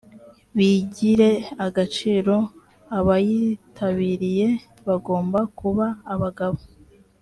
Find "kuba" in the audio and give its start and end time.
5.59-5.85